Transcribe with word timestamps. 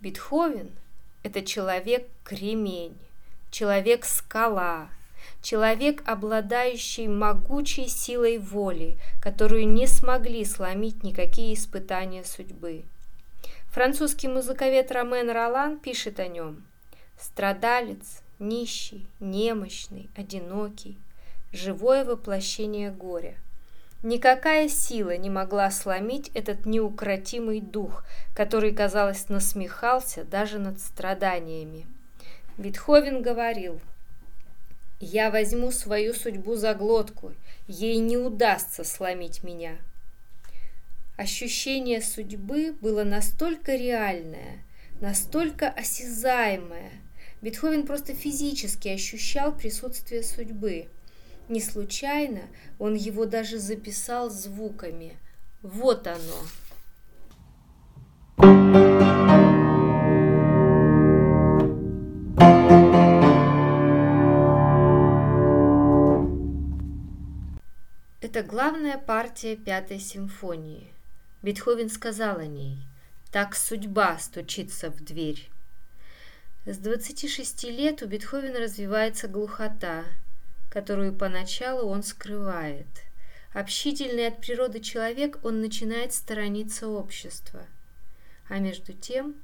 Бетховен– 0.02 0.72
это 1.22 1.42
человек-кремень, 1.42 2.98
человек-скала, 3.52 4.88
человек, 5.40 6.02
обладающий 6.04 7.06
могучей 7.06 7.86
силой 7.86 8.38
воли, 8.38 8.98
которую 9.22 9.68
не 9.68 9.86
смогли 9.86 10.44
сломить 10.44 11.04
никакие 11.04 11.54
испытания 11.54 12.24
судьбы. 12.24 12.82
Французский 13.66 14.26
музыковед 14.26 14.90
Ромен 14.90 15.30
Ролан 15.30 15.78
пишет 15.78 16.18
о 16.18 16.26
нем. 16.26 16.64
Страдалец, 17.16 18.24
нищий, 18.40 19.06
немощный, 19.20 20.10
одинокий, 20.16 20.98
живое 21.52 22.04
воплощение 22.04 22.90
горя– 22.90 23.36
Никакая 24.02 24.68
сила 24.68 25.16
не 25.16 25.30
могла 25.30 25.70
сломить 25.70 26.32
этот 26.34 26.66
неукротимый 26.66 27.60
дух, 27.60 28.04
который, 28.34 28.74
казалось, 28.74 29.28
насмехался 29.28 30.24
даже 30.24 30.58
над 30.58 30.80
страданиями. 30.80 31.86
Бетховен 32.58 33.22
говорил, 33.22 33.80
«Я 34.98 35.30
возьму 35.30 35.70
свою 35.70 36.14
судьбу 36.14 36.56
за 36.56 36.74
глотку, 36.74 37.32
ей 37.68 37.98
не 37.98 38.16
удастся 38.16 38.82
сломить 38.82 39.44
меня». 39.44 39.76
Ощущение 41.16 42.02
судьбы 42.02 42.74
было 42.80 43.04
настолько 43.04 43.76
реальное, 43.76 44.64
настолько 45.00 45.68
осязаемое. 45.68 46.90
Бетховен 47.40 47.86
просто 47.86 48.14
физически 48.14 48.88
ощущал 48.88 49.52
присутствие 49.52 50.24
судьбы– 50.24 50.88
не 51.48 51.60
случайно 51.60 52.42
он 52.78 52.94
его 52.94 53.26
даже 53.26 53.58
записал 53.58 54.30
звуками. 54.30 55.18
Вот 55.62 56.06
оно. 56.06 56.18
Это 68.20 68.42
главная 68.42 68.98
партия 68.98 69.56
Пятой 69.56 70.00
симфонии. 70.00 70.92
Бетховен 71.42 71.90
сказал 71.90 72.38
о 72.38 72.46
ней 72.46 72.78
«Так 73.30 73.54
судьба 73.54 74.18
стучится 74.18 74.90
в 74.90 75.04
дверь». 75.04 75.50
С 76.64 76.78
26 76.78 77.64
лет 77.64 78.02
у 78.02 78.06
Бетховена 78.06 78.60
развивается 78.60 79.28
глухота– 79.28 80.04
которую 80.72 81.12
поначалу 81.12 81.90
он 81.90 82.02
скрывает. 82.02 82.86
Общительный 83.52 84.28
от 84.28 84.40
природы 84.40 84.80
человек, 84.80 85.38
он 85.42 85.60
начинает 85.60 86.14
сторониться 86.14 86.88
общества. 86.88 87.66
А 88.48 88.58
между 88.58 88.94
тем 88.94 89.34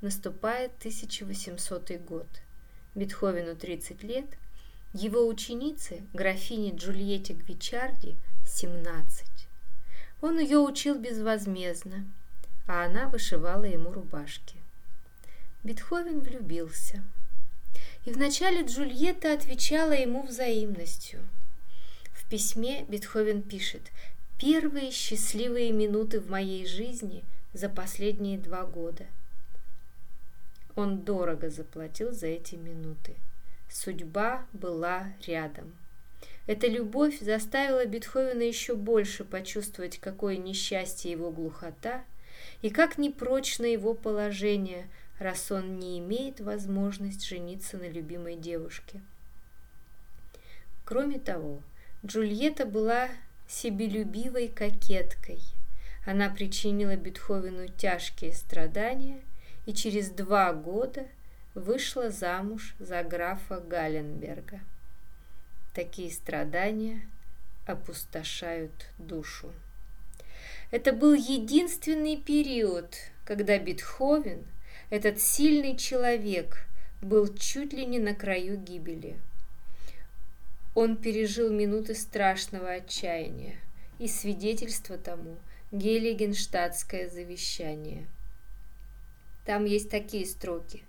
наступает 0.00 0.70
1800 0.78 2.00
год. 2.00 2.26
Бетховену 2.94 3.56
30 3.56 4.02
лет, 4.04 4.24
его 4.94 5.28
ученице, 5.28 6.02
графине 6.14 6.72
Джульетте 6.74 7.34
Гвичарди, 7.34 8.16
17. 8.46 9.26
Он 10.22 10.38
ее 10.38 10.60
учил 10.60 10.98
безвозмездно, 10.98 12.06
а 12.66 12.86
она 12.86 13.10
вышивала 13.10 13.64
ему 13.64 13.92
рубашки. 13.92 14.56
Бетховен 15.62 16.20
влюбился– 16.20 17.04
и 18.04 18.12
вначале 18.12 18.62
Джульетта 18.62 19.32
отвечала 19.32 19.92
ему 19.92 20.22
взаимностью. 20.22 21.20
В 22.12 22.28
письме 22.28 22.84
Бетховен 22.88 23.42
пишет 23.42 23.82
«Первые 24.38 24.90
счастливые 24.90 25.72
минуты 25.72 26.20
в 26.20 26.30
моей 26.30 26.66
жизни 26.66 27.24
за 27.52 27.68
последние 27.68 28.38
два 28.38 28.64
года». 28.64 29.06
Он 30.76 31.00
дорого 31.00 31.50
заплатил 31.50 32.12
за 32.12 32.28
эти 32.28 32.54
минуты. 32.54 33.16
Судьба 33.68 34.46
была 34.52 35.12
рядом. 35.26 35.74
Эта 36.46 36.68
любовь 36.68 37.20
заставила 37.20 37.84
Бетховена 37.84 38.44
еще 38.44 38.74
больше 38.74 39.24
почувствовать, 39.24 39.98
какое 39.98 40.36
несчастье 40.36 41.10
его 41.10 41.30
глухота 41.30 42.04
и 42.62 42.70
как 42.70 42.96
непрочно 42.96 43.66
его 43.66 43.92
положение– 43.94 44.88
раз 45.20 45.52
он 45.52 45.78
не 45.78 45.98
имеет 45.98 46.40
возможность 46.40 47.24
жениться 47.24 47.76
на 47.76 47.88
любимой 47.88 48.36
девушке. 48.36 49.00
Кроме 50.84 51.18
того, 51.18 51.62
Джульетта 52.04 52.64
была 52.64 53.08
себелюбивой 53.46 54.48
кокеткой. 54.48 55.40
Она 56.06 56.30
причинила 56.30 56.96
Бетховену 56.96 57.68
тяжкие 57.68 58.32
страдания 58.32 59.20
и 59.66 59.74
через 59.74 60.08
два 60.08 60.54
года 60.54 61.06
вышла 61.54 62.10
замуж 62.10 62.74
за 62.78 63.02
графа 63.02 63.60
Галенберга. 63.60 64.60
Такие 65.74 66.10
страдания 66.10 67.02
опустошают 67.66 68.86
душу. 68.96 69.52
Это 70.70 70.94
был 70.94 71.12
единственный 71.12 72.16
период, 72.16 72.96
когда 73.26 73.58
Бетховен– 73.58 74.46
этот 74.90 75.20
сильный 75.20 75.76
человек 75.76 76.66
был 77.00 77.32
чуть 77.32 77.72
ли 77.72 77.86
не 77.86 78.00
на 78.00 78.12
краю 78.12 78.56
гибели. 78.56 79.16
Он 80.74 80.96
пережил 80.96 81.50
минуты 81.50 81.94
страшного 81.94 82.72
отчаяния, 82.72 83.54
и 84.00 84.08
свидетельство 84.08 84.98
тому– 84.98 85.36
Гелигенштадтское 85.72 87.08
завещание. 87.08 88.08
Там 89.44 89.64
есть 89.64 89.90
такие 89.90 90.26
строки. 90.26 90.82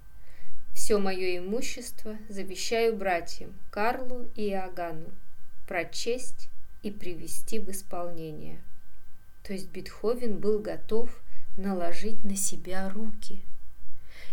«Все 0.74 0.98
мое 0.98 1.38
имущество 1.38 2.18
завещаю 2.30 2.96
братьям 2.96 3.54
Карлу 3.70 4.32
и 4.36 4.50
Иоганну 4.50 5.10
прочесть 5.68 6.50
и 6.82 6.90
привести 6.90 7.60
в 7.60 7.70
исполнение». 7.70 8.60
То 9.44 9.54
есть 9.54 9.70
Бетховен 9.70 10.40
был 10.40 10.60
готов 10.60 11.22
наложить 11.58 12.24
на 12.24 12.36
себя 12.36 12.90
руки– 12.90 13.44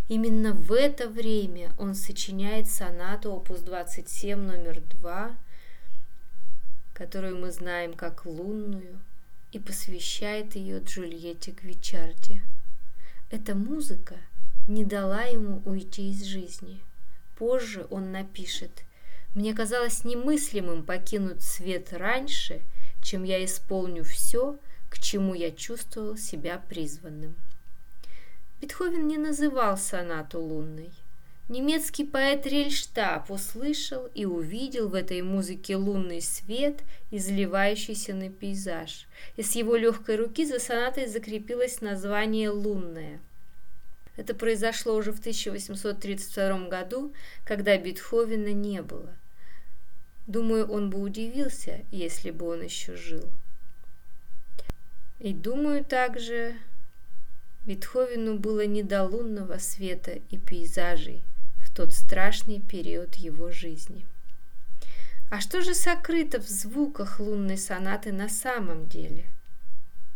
Именно 0.09 0.55
в 0.55 0.73
это 0.73 1.07
время 1.07 1.73
он 1.77 1.95
сочиняет 1.95 2.67
сонату 2.71 3.31
опус 3.31 3.61
27 3.61 4.39
номер 4.39 4.81
2, 4.81 5.37
которую 6.95 7.39
мы 7.39 7.53
знаем 7.53 7.93
как 7.93 8.25
лунную, 8.25 8.99
и 9.53 9.59
посвящает 9.59 10.57
ее 10.57 10.81
Джульетте 10.81 11.53
Гвичарди. 11.53 12.41
Эта 13.31 13.55
музыка 13.55 14.17
не 14.67 14.85
дала 14.85 15.25
ему 15.25 15.61
уйти 15.67 16.11
из 16.11 16.25
жизни. 16.25 16.81
Позже 17.37 17.87
он 17.91 18.11
напишет 18.11 18.85
«Мне 19.35 19.55
казалось 19.55 20.05
немыслимым 20.05 20.85
покинуть 20.85 21.43
свет 21.43 21.93
раньше, 21.93 22.63
чем 23.03 23.25
я 23.25 23.45
исполню 23.45 24.05
все, 24.05 24.59
к 24.89 24.99
чему 24.99 25.35
я 25.35 25.51
чувствовал 25.51 26.17
себя 26.17 26.63
призванным». 26.67 27.37
Бетховен 28.61 29.07
не 29.07 29.19
называл 29.19 29.79
сонату 29.79 30.41
лунной. 30.41 30.91
Немецкий 31.49 32.05
поэт 32.05 32.45
Рельштаб 32.45 33.31
услышал 33.31 34.07
и 34.15 34.27
увидел 34.27 34.89
в 34.89 34.95
этой 34.95 35.23
музыке 35.23 35.77
лунный 35.77 36.21
свет, 36.21 36.83
изливающийся 37.11 38.15
на 38.15 38.29
пейзаж, 38.29 39.07
и 39.37 39.43
с 39.43 39.55
его 39.55 39.77
легкой 39.77 40.17
руки 40.17 40.45
за 40.45 40.59
сонатой 40.59 41.07
закрепилось 41.07 41.81
название 41.81 42.51
«лунная». 42.51 43.21
Это 44.19 44.35
произошло 44.35 44.97
уже 44.97 45.13
в 45.13 45.21
1832 45.21 46.69
году, 46.69 47.15
когда 47.47 47.79
Бетховена 47.79 48.51
не 48.51 48.83
было. 48.83 49.17
Думаю, 50.27 50.69
он 50.69 50.91
бы 50.91 51.01
удивился, 51.01 51.81
если 51.93 52.33
бы 52.33 52.49
он 52.49 52.63
еще 52.63 52.97
жил. 52.97 53.31
И 55.21 55.33
думаю 55.33 55.85
также, 55.85 56.57
Бетховену 57.65 58.39
было 58.39 58.67
не 58.67 58.83
до 58.83 59.05
лунного 59.05 59.59
света 59.59 60.13
и 60.31 60.39
пейзажей 60.39 61.23
в 61.59 61.75
тот 61.75 61.93
страшный 61.93 62.61
период 62.61 63.17
его 63.17 63.51
жизни. 63.51 64.07
А 65.31 65.41
что 65.41 65.61
же 65.61 65.75
сокрыто 65.75 66.41
в 66.41 66.49
звуках 66.49 67.21
лунной 67.21 67.59
сонаты 67.59 68.13
на 68.13 68.29
самом 68.29 68.87
деле? 68.87 69.27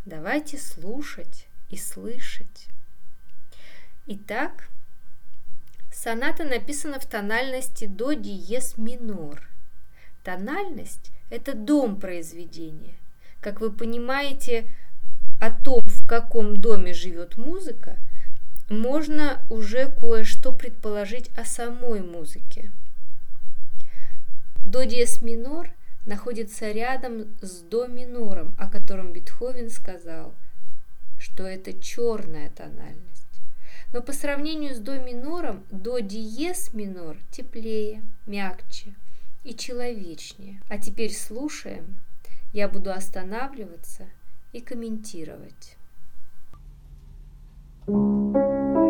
Давайте 0.06 0.58
слушать 0.58 1.46
и 1.68 1.76
слышать. 1.76 2.68
Итак, 4.06 4.68
соната 5.92 6.44
написана 6.44 6.98
в 6.98 7.06
тональности 7.06 7.84
до 7.84 8.14
диез 8.14 8.78
минор. 8.78 9.46
Тональность– 10.24 11.12
это 11.30 11.54
дом 11.54 12.00
произведения. 12.00 12.94
Как 13.40 13.60
вы 13.60 13.70
понимаете, 13.70 14.66
о 15.40 15.50
том, 15.50 15.81
каком 16.12 16.58
доме 16.58 16.92
живет 16.92 17.38
музыка, 17.38 17.96
можно 18.68 19.40
уже 19.48 19.90
кое-что 19.90 20.52
предположить 20.52 21.30
о 21.38 21.46
самой 21.46 22.02
музыке. 22.02 22.70
До 24.66 24.84
диез 24.84 25.22
минор 25.22 25.70
находится 26.04 26.70
рядом 26.70 27.34
с 27.40 27.62
до 27.62 27.86
минором, 27.86 28.54
о 28.58 28.68
котором 28.68 29.14
Бетховен 29.14 29.70
сказал, 29.70 30.34
что 31.18 31.44
это 31.44 31.72
черная 31.72 32.50
тональность. 32.50 33.40
Но 33.94 34.02
по 34.02 34.12
сравнению 34.12 34.74
с 34.74 34.80
до 34.80 34.98
минором, 34.98 35.64
до 35.70 36.00
диез 36.00 36.74
минор 36.74 37.16
теплее, 37.30 38.02
мягче 38.26 38.94
и 39.44 39.54
человечнее. 39.54 40.60
А 40.68 40.76
теперь 40.76 41.14
слушаем. 41.14 42.02
Я 42.52 42.68
буду 42.68 42.92
останавливаться– 42.92 44.10
и 44.52 44.60
комментировать. 44.60 45.76
Здесь 47.88 48.81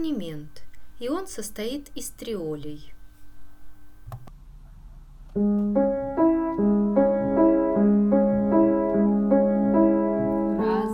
Аккомпанемент, 0.00 0.62
и 0.98 1.10
он 1.10 1.26
состоит 1.26 1.90
из 1.94 2.08
триолей. 2.08 2.94
Раз, 5.34 5.42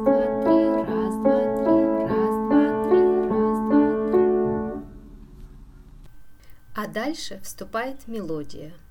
два, 0.03 0.27
три, 0.43 0.67
раз, 0.83 1.15
два, 1.23 1.39
три, 1.55 1.79
раз, 2.03 2.35
два, 2.49 2.65
три, 2.89 3.05
раз, 3.31 3.59
два, 3.69 3.87
три. 4.11 4.27
А 6.75 6.89
дальше 6.89 7.39
вступает 7.45 8.09
мелодия– 8.09 8.73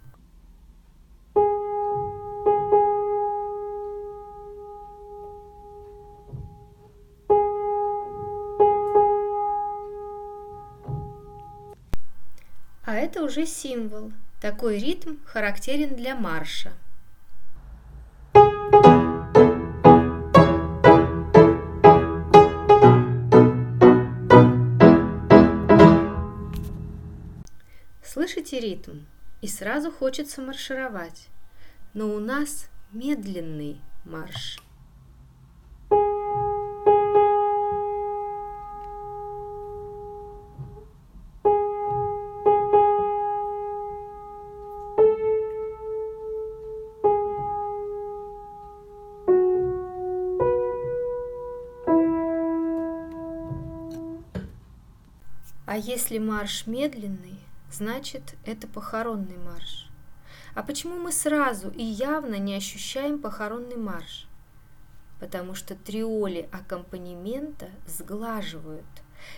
это 13.16 13.24
уже 13.24 13.46
символ. 13.46 14.12
Такой 14.42 14.78
ритм 14.78 15.16
характерен 15.26 15.96
для 15.96 16.16
марша. 16.16 16.74
Слышите 28.04 28.60
ритм? 28.60 29.06
И 29.42 29.48
сразу 29.48 29.92
хочется 29.92 30.42
маршировать. 30.42 31.30
Но 31.94 32.14
у 32.14 32.20
нас 32.20 32.70
медленный 32.92 33.80
марш. 34.04 34.60
Если 55.96 56.18
марш 56.18 56.68
медленный, 56.68 57.40
значит 57.72 58.36
это 58.44 58.68
похоронный 58.68 59.38
марш. 59.38 59.88
А 60.54 60.62
почему 60.62 61.00
мы 61.00 61.14
сразу 61.14 61.70
и 61.70 61.84
явно 61.84 62.36
не 62.36 62.54
ощущаем 62.54 63.22
похоронный 63.22 63.78
марш? 63.78 64.28
Потому 65.22 65.56
что 65.56 65.74
триоли 65.74 66.50
аккомпанемента 66.52 67.70
сглаживают 67.88 68.84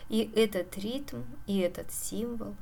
и 0.09 0.31
этот 0.35 0.75
ритм, 0.79 1.21
и 1.45 1.59
этот 1.59 1.93
символ. 1.93 2.55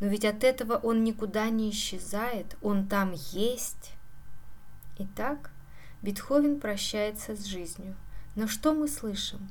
Но 0.00 0.08
ведь 0.08 0.24
от 0.24 0.42
этого 0.42 0.74
он 0.74 1.04
никуда 1.04 1.48
не 1.48 1.70
исчезает, 1.70 2.56
он 2.62 2.88
там 2.88 3.12
есть. 3.30 3.92
Итак, 4.98 5.52
Бетховен 6.02 6.58
прощается 6.58 7.36
с 7.36 7.44
жизнью. 7.44 7.94
Но 8.34 8.48
что 8.48 8.74
мы 8.74 8.88
слышим? 8.88 9.48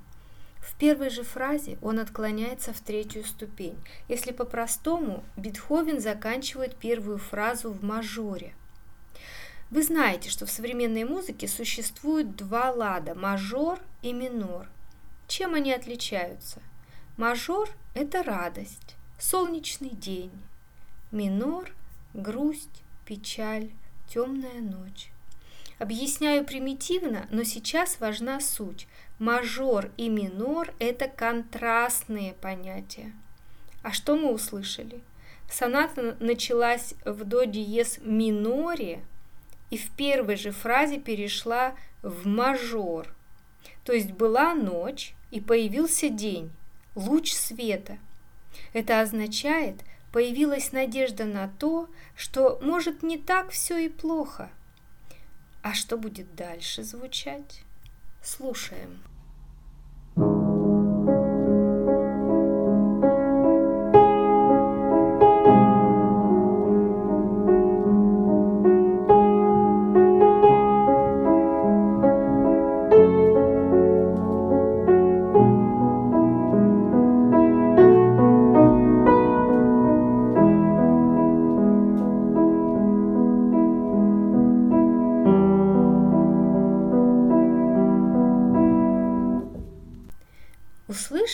В 0.65 0.74
первой 0.77 1.12
же 1.12 1.22
фразе 1.22 1.77
он 1.84 2.00
отклоняется 2.00 2.74
в 2.74 2.79
третью 2.79 3.24
ступень. 3.24 3.77
Если 4.07 4.31
по-простому, 4.31 5.24
Бетховен 5.38 6.01
заканчивает 6.01 6.75
первую 6.75 7.19
фразу 7.19 7.72
в 7.72 7.84
мажоре. 7.84 8.55
Вы 9.69 9.84
знаете, 9.84 10.29
что 10.31 10.48
в 10.48 10.51
современной 10.51 11.03
музыке 11.03 11.48
существует 11.48 12.36
два 12.36 12.72
лада– 12.72 13.13
мажор 13.15 13.79
и 14.01 14.12
минор. 14.12 14.67
Чем 15.27 15.53
они 15.53 15.72
отличаются? 15.72 16.60
Мажор– 17.15 17.69
это 17.93 18.24
радость, 18.24 18.95
солнечный 19.19 19.91
день. 19.91 20.31
Минор– 21.12 21.72
грусть, 22.15 22.84
печаль, 23.05 23.69
темная 24.10 24.62
ночь. 24.62 25.12
Объясняю 25.77 26.45
примитивно, 26.45 27.27
но 27.29 27.43
сейчас 27.43 28.00
важна 28.00 28.39
суть. 28.39 28.88
Мажор 29.17 29.91
и 29.95 30.10
минор– 30.10 30.74
это 30.79 31.07
контрастные 31.07 32.34
понятия. 32.34 33.13
А 33.81 33.93
что 33.93 34.17
мы 34.17 34.34
услышали? 34.34 35.01
Соната 35.50 36.17
началась 36.19 36.95
в 37.05 37.24
до 37.24 37.45
диез 37.45 38.00
миноре 38.01 39.01
и 39.69 39.77
в 39.77 39.91
первой 39.91 40.36
же 40.36 40.51
фразе 40.51 41.00
перешла 41.00 41.75
в 42.01 42.27
мажор. 42.27 43.15
То 43.86 43.93
есть 43.93 44.12
была 44.12 44.53
ночь 44.53 45.13
и 45.31 45.39
появился 45.39 46.10
день, 46.10 46.51
луч 46.95 47.31
света. 47.31 47.98
Это 48.74 49.00
означает, 49.00 49.81
появилась 50.12 50.72
надежда 50.72 51.25
на 51.25 51.48
то, 51.48 51.88
что 52.15 52.60
может 52.62 53.01
не 53.01 53.17
так 53.17 53.51
все 53.51 53.77
и 53.77 53.88
плохо. 53.89 54.50
А 55.62 55.74
что 55.74 55.98
будет 55.98 56.36
дальше 56.36 56.84
звучать? 56.84 57.64
Слушаем. 58.25 59.03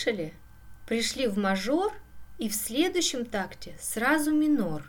Услышали? 0.02 0.34
Пришли 0.88 1.28
в 1.28 1.38
мажор 1.38 1.94
и 2.40 2.50
в 2.50 2.56
следующем 2.56 3.24
такте 3.24 3.76
сразу 3.80 4.32
минор. 4.34 4.84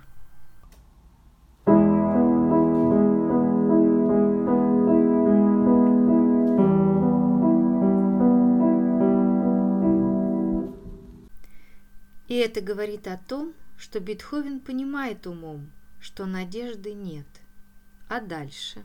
И 12.28 12.35
это 12.35 12.62
говорит 12.62 13.07
о 13.07 13.19
том, 13.19 13.52
что 13.76 14.00
Бетховен 14.00 14.61
понимает 14.61 15.26
умом, 15.26 15.71
что 16.00 16.25
надежды 16.25 16.95
нет. 16.95 17.26
А 18.09 18.19
дальше? 18.21 18.83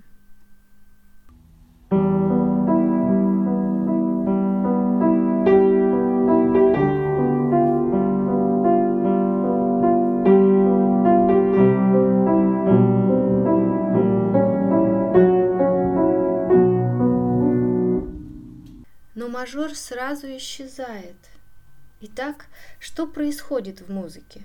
Мажор 19.48 19.76
сразу 19.76 20.28
исчезает. 20.36 21.16
Итак, 22.02 22.48
что 22.80 23.08
происходит 23.08 23.80
в 23.80 23.90
музыке? 23.90 24.44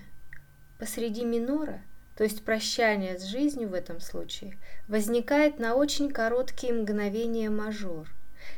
Посреди 0.79 1.25
минора– 1.25 1.81
то 2.15 2.23
есть 2.23 2.45
прощание 2.45 3.17
с 3.19 3.23
жизнью 3.23 3.69
в 3.69 3.73
этом 3.73 3.99
случае, 3.99 4.57
возникает 4.87 5.59
на 5.59 5.75
очень 5.75 6.09
короткие 6.09 6.73
мгновения 6.73 7.49
мажор. 7.49 8.07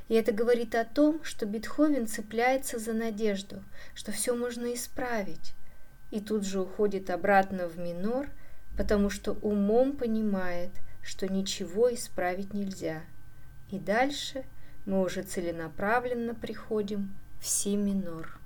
И 0.08 0.16
это 0.16 0.32
говорит 0.32 0.76
о 0.76 0.84
том, 0.84 1.24
что 1.24 1.46
Бетховен 1.46 2.08
цепляется 2.08 2.80
за 2.80 2.94
надежду, 2.94 3.64
что 3.94 4.12
все 4.12 4.36
можно 4.36 4.74
исправить, 4.74 5.54
и 6.12 6.20
тут 6.20 6.46
же 6.46 6.62
уходит 6.62 7.10
обратно 7.10 7.68
в 7.68 7.80
минор, 7.80 8.28
потому 8.78 9.10
что 9.10 9.34
умом 9.42 9.94
понимает, 9.96 10.72
что 11.02 11.28
ничего 11.28 11.94
исправить 11.94 12.54
нельзя. 12.54 13.04
И 13.72 13.80
дальше 13.80 14.44
мы 14.86 15.02
уже 15.02 15.24
целенаправленно 15.24 16.36
приходим 16.36 17.14
в 17.40 17.48
си 17.48 17.76
минор. 17.76 18.40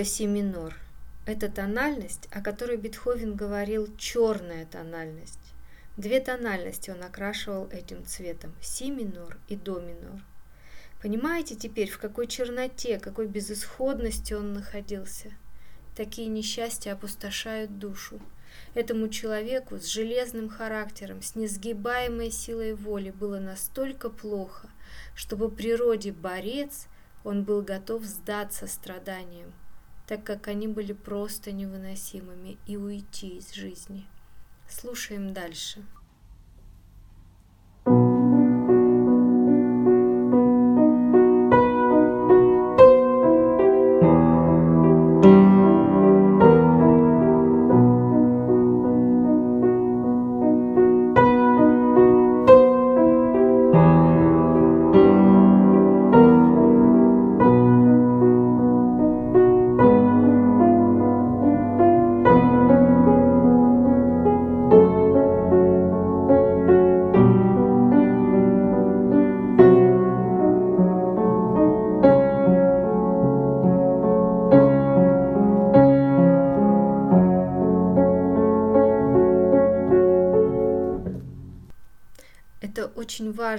Такое 0.00 0.12
си 0.12 0.26
минор? 0.26 0.74
Это 1.26 1.50
тональность, 1.50 2.26
о 2.30 2.40
которой 2.40 2.78
Бетховен 2.78 3.36
говорил 3.36 3.86
черная 3.98 4.64
тональность. 4.64 5.52
Две 5.98 6.20
тональности 6.20 6.88
он 6.88 7.02
окрашивал 7.02 7.68
этим 7.70 8.06
цветом– 8.06 8.54
си 8.62 8.90
минор 8.90 9.36
и 9.48 9.56
до 9.56 9.78
минор. 9.78 10.22
Понимаете 11.02 11.54
теперь, 11.54 11.90
в 11.90 11.98
какой 11.98 12.28
черноте, 12.28 12.98
какой 12.98 13.26
безысходности 13.26 14.32
он 14.32 14.54
находился? 14.54 15.32
Такие 15.94 16.28
несчастья 16.28 16.92
опустошают 16.92 17.78
душу. 17.78 18.20
Этому 18.74 19.08
человеку 19.10 19.78
с 19.78 19.84
железным 19.84 20.48
характером, 20.48 21.20
с 21.20 21.34
несгибаемой 21.34 22.30
силой 22.30 22.72
воли 22.72 23.10
было 23.10 23.38
настолько 23.38 24.08
плохо, 24.08 24.70
что 25.14 25.36
по 25.36 25.48
природе 25.48 26.10
борец 26.10 26.86
он 27.22 27.44
был 27.44 27.60
готов 27.60 28.04
сдаться 28.04 28.66
страданиям, 28.66 29.52
так 30.10 30.24
как 30.24 30.48
они 30.48 30.66
были 30.66 30.92
просто 30.92 31.52
невыносимыми, 31.52 32.58
и 32.66 32.76
уйти 32.76 33.36
из 33.36 33.52
жизни. 33.52 34.08
Слушаем 34.68 35.32
дальше. 35.32 35.84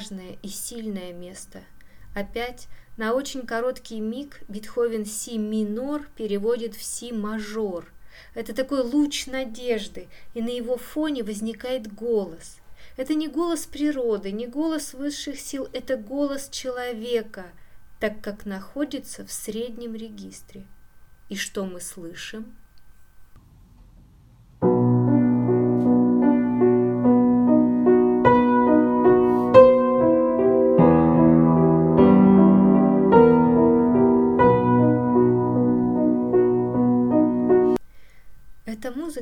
Важное 0.02 0.38
и 0.42 0.48
сильное 0.48 1.14
место. 1.14 1.62
Опять 2.16 2.68
на 2.98 3.14
очень 3.14 3.46
короткий 3.46 4.00
миг 4.00 4.42
Бетховен 4.48 5.06
си 5.06 5.38
минор 5.38 6.08
переводит 6.16 6.76
в 6.76 6.84
си 6.84 7.12
мажор. 7.12 7.86
Это 8.34 8.54
такой 8.54 8.82
луч 8.82 9.28
надежды, 9.28 10.08
и 10.34 10.42
на 10.42 10.50
его 10.50 10.78
фоне 10.78 11.24
возникает 11.24 11.94
голос. 11.94 12.58
Это 12.98 13.14
не 13.14 13.28
голос 13.28 13.66
природы, 13.66 14.32
не 14.32 14.48
голос 14.48 14.94
высших 14.94 15.40
сил, 15.40 15.70
это 15.72 15.98
голос 15.98 16.50
человека, 16.50 17.46
так 18.00 18.22
как 18.22 18.46
находится 18.46 19.26
в 19.26 19.32
среднем 19.32 19.96
регистре. 19.96 20.66
И 21.30 21.36
что 21.36 21.66
мы 21.66 21.80
слышим? 21.80 22.54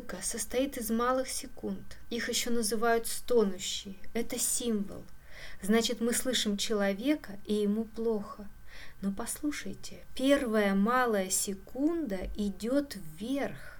Музыка 0.09 0.25
состоит 0.25 0.77
из 0.77 0.89
малых 0.89 1.27
секунд. 1.27 1.97
Их 2.09 2.29
еще 2.29 2.49
называют 2.49 3.07
стонущие. 3.07 3.95
Это 4.13 4.39
символ. 4.39 5.03
Значит, 5.61 6.01
мы 6.01 6.13
слышим 6.13 6.57
человека, 6.57 7.37
и 7.45 7.53
ему 7.53 7.85
плохо. 7.85 8.47
Но 9.01 9.11
послушайте, 9.11 9.97
первая 10.15 10.73
малая 10.73 11.29
секунда 11.29 12.17
идет 12.35 12.97
вверх. 13.19 13.77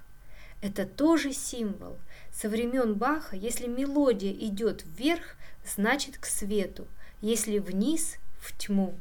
Это 0.62 0.86
тоже 0.86 1.34
символ. 1.34 1.98
Со 2.32 2.50
времен 2.50 2.94
Баха, 2.94 3.36
если 3.36 3.68
мелодия 3.68 4.34
идет 4.34 4.84
вверх, 4.86 5.36
значит 5.66 6.18
к 6.18 6.26
свету, 6.26 6.88
если 7.22 7.60
вниз– 7.60 8.16
в 8.40 8.58
тьму. 8.58 8.94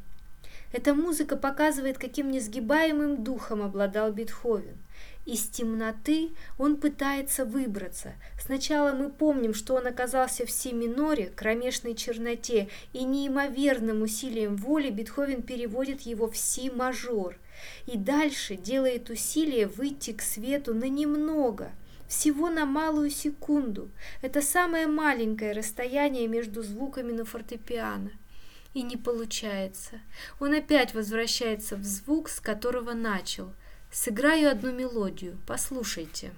Эта 0.73 0.93
музыка 0.93 1.37
показывает, 1.37 1.97
каким 1.97 2.29
несгибаемым 2.31 3.23
духом 3.23 3.61
обладал 3.61 4.11
Бетховен– 4.11 4.77
из 5.29 5.47
темноты 5.47 6.31
он 6.57 6.77
пытается 6.77 7.45
выбраться. 7.45 8.13
Сначала 8.41 8.93
мы 8.93 9.11
помним, 9.11 9.53
что 9.53 9.75
он 9.75 9.85
оказался 9.85 10.43
в 10.43 10.49
си 10.49 10.73
миноре, 10.73 11.27
кромешной 11.27 11.93
черноте, 11.93 12.67
и 12.93 13.03
неимоверным 13.03 14.01
усилием 14.01 14.55
воли 14.55 14.89
Бетховен 14.89 15.43
переводит 15.43 16.01
его 16.01 16.31
в 16.31 16.35
си 16.35 16.71
мажор. 16.71 17.37
И 17.85 17.95
дальше 17.95 18.55
делает 18.55 19.11
усилие 19.11 19.67
выйти 19.67 20.13
к 20.13 20.23
свету 20.23 20.73
на 20.73 20.89
немного, 20.89 21.73
всего 22.07 22.49
на 22.49 22.65
малую 22.65 23.11
секунду. 23.11 23.91
Это 24.23 24.41
самое 24.41 24.87
маленькое 24.87 25.51
расстояние 25.51 26.27
между 26.27 26.63
звуками 26.63 27.11
на 27.11 27.23
фортепиано. 27.23 28.11
И 28.73 28.81
не 28.81 28.97
получается. 28.97 29.99
Он 30.39 30.55
опять 30.55 30.95
возвращается 30.95 31.75
в 31.75 31.83
звук, 31.83 32.29
с 32.29 32.39
которого 32.39 32.93
начал– 32.93 33.53
Сыграю 33.91 34.51
одну 34.51 34.71
мелодию, 34.71 35.39
послушайте. 35.47 36.31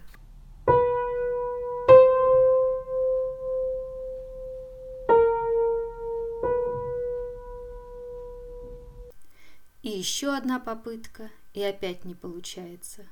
И 9.81 9.89
еще 9.89 10.34
одна 10.34 10.60
попытка, 10.60 11.29
и 11.53 11.62
опять 11.62 12.05
не 12.05 12.15
получается. 12.15 13.05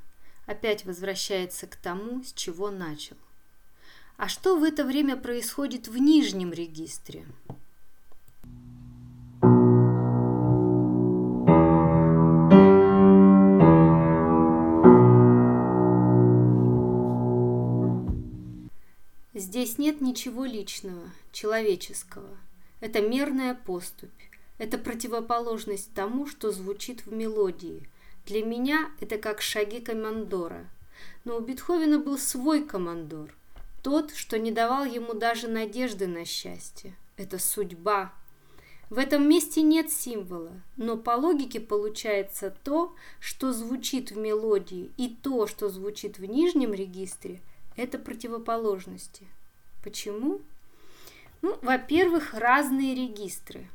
Опять 0.45 0.85
возвращается 0.85 1.67
к 1.67 1.75
тому, 1.75 2.23
с 2.23 2.31
чего 2.31 2.71
начал. 2.71 3.17
А 4.15 4.29
что 4.29 4.57
в 4.57 4.63
это 4.63 4.85
время 4.85 5.17
происходит 5.17 5.89
в 5.89 5.97
нижнем 5.97 6.53
регистре? 6.53 7.25
Здесь 19.49 19.79
нет 19.79 19.99
ничего 19.99 20.45
личного, 20.45 21.09
человеческого. 21.31 22.37
Это 22.81 23.01
мерная 23.01 23.55
поступь. 23.55 24.11
Это 24.59 24.77
противоположность 24.77 25.91
тому, 25.95 26.27
что 26.27 26.51
звучит 26.51 27.07
в 27.07 27.11
мелодии. 27.11 27.89
Для 28.27 28.45
меня 28.45 28.91
это 28.99 29.17
как 29.17 29.41
шаги 29.41 29.79
командора. 29.79 30.69
Но 31.25 31.35
у 31.35 31.39
Бетховена 31.39 31.97
был 31.97 32.19
свой 32.19 32.63
командор. 32.63 33.35
Тот, 33.81 34.13
что 34.13 34.37
не 34.37 34.51
давал 34.51 34.85
ему 34.85 35.15
даже 35.15 35.47
надежды 35.47 36.05
на 36.05 36.25
счастье. 36.25 36.95
Это 37.17 37.39
судьба. 37.39 38.13
В 38.91 38.99
этом 38.99 39.27
месте 39.27 39.63
нет 39.63 39.91
символа, 39.91 40.61
но 40.77 40.95
по 40.95 41.15
логике 41.15 41.59
получается 41.59 42.55
то, 42.63 42.93
что 43.19 43.51
звучит 43.51 44.11
в 44.11 44.17
мелодии, 44.17 44.91
и 44.95 45.09
то, 45.09 45.47
что 45.47 45.69
звучит 45.69 46.19
в 46.19 46.25
нижнем 46.25 46.71
регистре, 46.71 47.41
это 47.75 47.97
противоположности. 47.97 49.25
Почему? 49.83 50.41
Ну, 51.41 51.57
во-первых, 51.61 52.33
разные 52.33 52.95
регистры. 52.95 53.67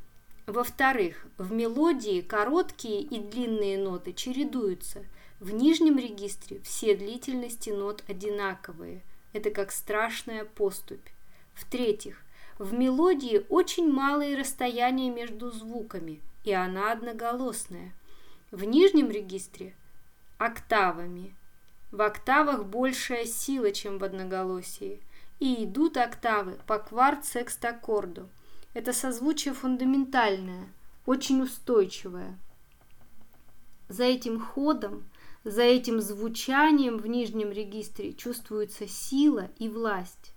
Во-вторых, 0.45 1.25
в 1.37 1.51
мелодии 1.51 2.21
короткие 2.21 3.01
и 3.01 3.19
длинные 3.19 3.79
ноты 3.79 4.13
чередуются. 4.13 5.03
В 5.39 5.51
нижнем 5.51 5.97
регистре 5.97 6.59
все 6.59 6.95
длительности 6.95 7.71
нот 7.71 8.03
одинаковые. 8.07 9.01
Это 9.33 9.49
как 9.49 9.71
страшная 9.71 10.45
поступь. 10.45 11.07
В-третьих, 11.55 12.21
в 12.59 12.73
мелодии 12.73 13.43
очень 13.49 13.91
малые 13.91 14.37
расстояния 14.37 15.09
между 15.09 15.51
звуками, 15.51 16.21
и 16.43 16.53
она 16.53 16.91
одноголосная. 16.91 17.91
В 18.51 18.63
нижнем 18.63 19.09
регистре– 19.09 19.73
октавами. 20.37 21.33
В 21.91 22.01
октавах 22.01 22.65
большая 22.65 23.25
сила, 23.25 23.71
чем 23.71 23.97
в 23.97 24.03
одноголосии– 24.03 24.99
и 25.39 25.65
идут 25.65 25.97
октавы 25.97 26.57
по 26.65 26.79
кварт-секст-аккорду. 26.79 28.29
Это 28.73 28.93
созвучие 28.93 29.53
фундаментальное, 29.53 30.69
очень 31.05 31.41
устойчивое. 31.41 32.37
За 33.87 34.03
этим 34.03 34.39
ходом, 34.39 35.03
за 35.43 35.61
этим 35.61 36.01
звучанием 36.01 36.97
в 36.97 37.07
нижнем 37.07 37.51
регистре 37.51 38.13
чувствуется 38.13 38.87
сила 38.87 39.49
и 39.57 39.69
власть. 39.69 40.33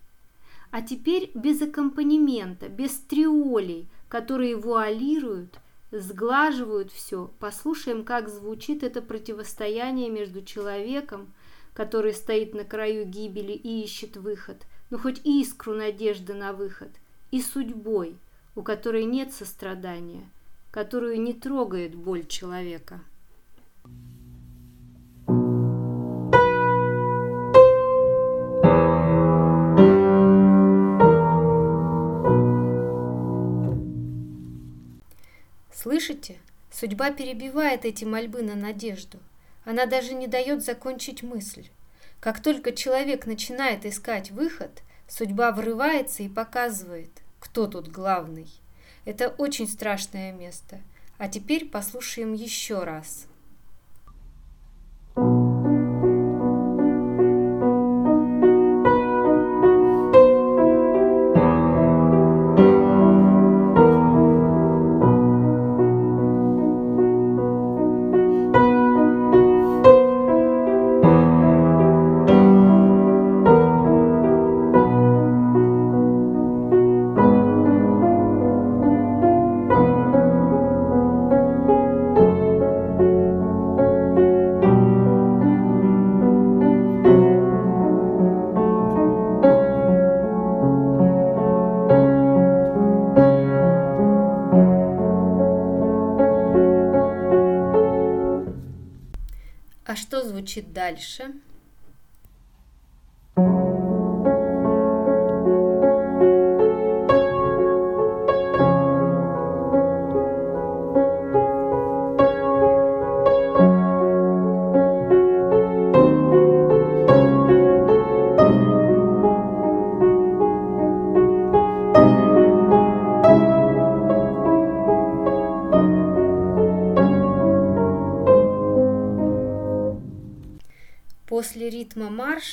А 0.71 0.83
теперь 0.83 1.31
без 1.35 1.63
аккомпанемента, 1.63 2.69
без 2.69 2.93
триолей, 2.99 3.89
которые 4.09 4.57
вуалируют, 4.57 5.59
сглаживают 5.91 6.93
все, 6.93 7.31
послушаем, 7.39 8.05
как 8.05 8.29
звучит 8.29 8.83
это 8.83 9.01
противостояние 9.01 10.11
между 10.11 10.43
человеком, 10.43 11.33
который 11.73 12.13
стоит 12.13 12.55
на 12.55 12.65
краю 12.65 13.07
гибели 13.07 13.53
и 13.53 13.83
ищет 13.83 14.17
выход– 14.17 14.59
ну 14.91 14.99
хоть 14.99 15.21
искру 15.25 15.75
надежды 15.75 16.35
на 16.35 16.53
выход, 16.53 16.91
и 17.31 17.43
судьбой, 17.43 18.17
у 18.55 18.63
которой 18.63 19.05
нет 19.05 19.33
сострадания, 19.33 20.29
которую 20.71 21.21
не 21.21 21.35
трогает 21.35 21.95
боль 21.95 22.27
человека. 22.27 23.01
Слышите? 35.71 36.39
Судьба 36.71 37.11
перебивает 37.13 37.85
эти 37.85 38.05
мольбы 38.05 38.43
на 38.43 38.55
надежду. 38.55 39.19
Она 39.65 39.87
даже 39.87 40.15
не 40.15 40.27
дает 40.27 40.65
закончить 40.65 41.23
мысль. 41.23 41.69
Как 42.21 42.43
только 42.43 42.73
человек 42.73 43.27
начинает 43.27 43.87
искать 43.87 44.31
выход, 44.31 44.83
судьба 45.07 45.53
врывается 45.53 46.23
и 46.23 46.29
показывает, 46.29 47.11
кто 47.39 47.67
тут 47.67 47.89
главный. 47.89 48.49
Это 49.05 49.29
очень 49.29 49.69
страшное 49.69 50.33
место. 50.33 50.81
А 51.17 51.29
теперь 51.29 51.69
послушаем 51.69 52.33
еще 52.33 52.85
раз. 52.85 53.27
звучит 55.17 55.48
дальше. 100.89 101.35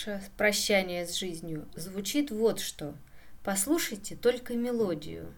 Марша 0.06 0.22
«Прощание 0.38 1.06
с 1.06 1.16
жизнью» 1.16 1.68
звучит 1.76 2.32
вот 2.32 2.60
что. 2.60 2.96
Послушайте 3.44 4.16
только 4.16 4.56
мелодию. 4.56 5.34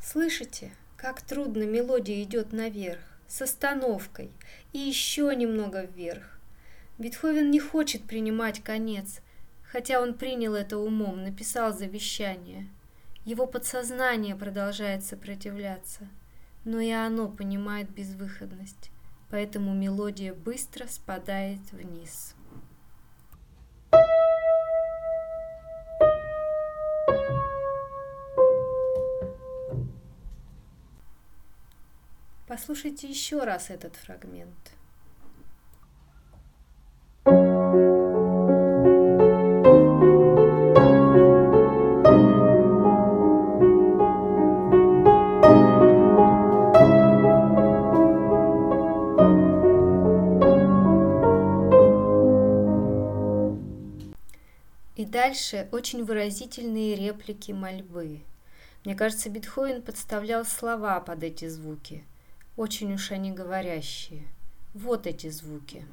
Слышите, 0.00 0.70
как 0.96 1.22
трудно 1.22 1.64
мелодия 1.64 2.22
идет 2.22 2.52
наверх, 2.52 3.00
с 3.26 3.42
остановкой 3.42 4.30
и 4.72 4.78
еще 4.78 5.34
немного 5.34 5.82
вверх. 5.82 6.38
Бетховен 6.98 7.50
не 7.50 7.58
хочет 7.58 8.04
принимать 8.04 8.62
конец, 8.62 9.20
хотя 9.74 10.00
он 10.00 10.14
принял 10.14 10.54
это 10.54 10.78
умом, 10.78 11.24
написал 11.24 11.76
завещание. 11.76 12.68
Его 13.24 13.44
подсознание 13.44 14.36
продолжает 14.36 15.04
сопротивляться, 15.04 16.08
но 16.64 16.78
и 16.78 16.92
оно 16.92 17.28
понимает 17.28 17.90
безвыходность, 17.90 18.92
поэтому 19.30 19.74
мелодия 19.74 20.32
быстро 20.32 20.86
спадает 20.86 21.58
вниз. 21.72 22.36
Послушайте 32.46 33.08
еще 33.08 33.42
раз 33.42 33.70
этот 33.70 33.96
фрагмент. 33.96 34.76
Дальше 55.34 55.68
очень 55.72 56.04
выразительные 56.04 56.94
реплики 56.94 57.50
мольбы. 57.50 58.20
Мне 58.84 58.94
кажется, 58.94 59.28
Бетховен 59.28 59.82
подставлял 59.82 60.44
слова 60.44 61.00
под 61.00 61.24
эти 61.24 61.48
звуки. 61.48 62.04
Очень 62.56 62.94
уж 62.94 63.10
они 63.10 63.32
говорящие. 63.32 64.22
Вот 64.74 65.08
эти 65.08 65.28
звуки. 65.30 65.84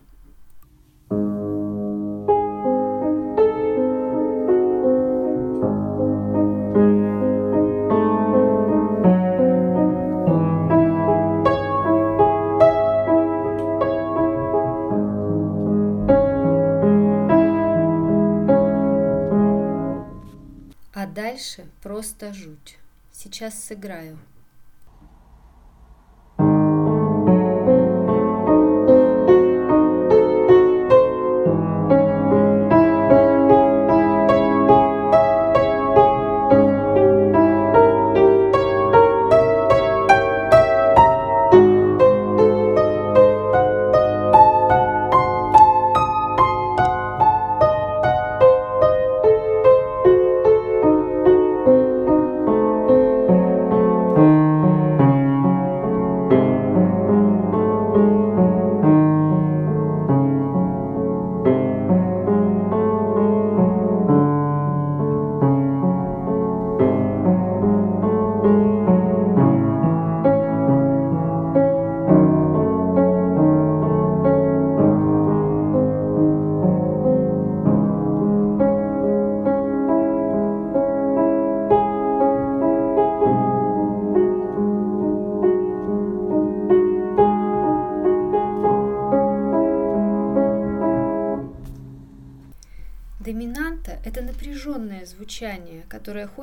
Дальше 21.42 21.68
просто 21.82 22.34
жуть. 22.34 22.78
Сейчас 23.12 23.64
сыграю. 23.64 24.20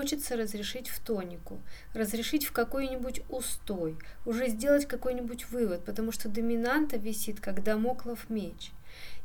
Хочется 0.08 0.36
разрешить 0.38 0.88
в 0.88 1.00
тонику, 1.00 1.60
разрешить 1.92 2.46
в 2.46 2.52
какой-нибудь 2.52 3.20
устой, 3.28 3.98
уже 4.24 4.48
сделать 4.48 4.86
какой-нибудь 4.86 5.50
вывод, 5.50 5.84
потому 5.84 6.12
что 6.12 6.30
доминанта 6.30 6.96
висит, 6.96 7.40
как 7.40 7.62
домоклов 7.62 8.30
меч. 8.30 8.72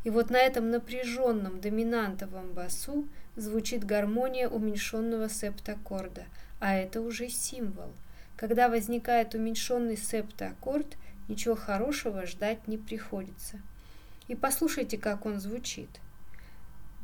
И 0.03 0.09
вот 0.09 0.29
на 0.29 0.35
этом 0.35 0.71
напряженном 0.71 1.61
доминантовом 1.61 2.51
басу 2.51 3.07
звучит 3.37 3.85
гармония 3.85 4.49
уменьшенного 4.49 5.29
септаккорда, 5.29 6.25
а 6.59 6.75
это 6.75 6.99
уже 6.99 7.29
символ. 7.29 7.93
Когда 8.35 8.67
возникает 8.67 9.35
уменьшенный 9.35 9.95
септаккорд, 9.95 10.97
ничего 11.29 11.55
хорошего 11.55 12.25
ждать 12.25 12.67
не 12.67 12.77
приходится. 12.77 13.61
И 14.27 14.35
послушайте, 14.35 14.97
как 14.97 15.25
он 15.25 15.39
звучит. 15.39 15.89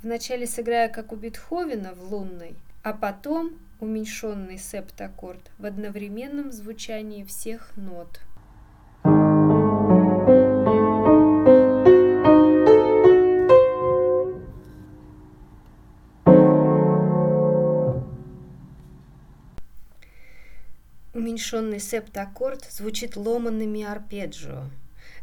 Вначале 0.03 0.47
сыграя 0.47 0.89
как 0.89 1.13
у 1.13 1.15
Бетховена 1.15 1.93
в 1.93 2.13
лунной, 2.13 2.55
а 2.83 2.93
потом 2.93 3.57
уменьшенный 3.79 4.57
септаккорд 4.57 5.51
в 5.57 5.65
одновременном 5.65 6.51
звучании 6.51 7.23
всех 7.23 7.71
нот. 7.77 8.19
Уменьшенный 21.13 21.79
септаккорд 21.79 22.65
звучит 22.69 23.15
ломанными 23.15 23.83
арпеджио. 23.83 24.65